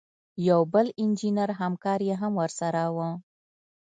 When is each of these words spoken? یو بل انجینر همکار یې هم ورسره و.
یو 0.47 0.61
بل 0.73 0.87
انجینر 1.03 1.49
همکار 1.61 1.99
یې 2.09 2.15
هم 2.21 2.33
ورسره 2.41 2.83
و. 2.95 2.97